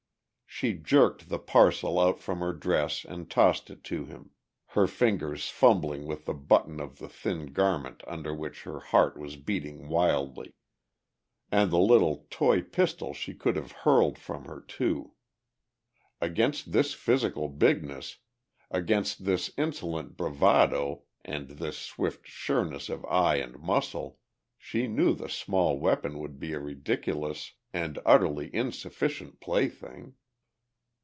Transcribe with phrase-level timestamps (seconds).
[0.53, 4.29] She jerked the parcel out from her dress and tossed it to him,
[4.67, 9.37] her fingers fumbling with the button of the thin garment under which her heart was
[9.37, 10.53] beating wildly.
[11.51, 15.13] And the little "toy pistol" she could have hurled from her, too.
[16.19, 18.17] Against this physical bigness,
[18.69, 24.19] against this insolent bravado and this swift sureness of eye and muscle,
[24.59, 30.13] she knew the small weapon to be a ridiculous and utterly insufficient plaything.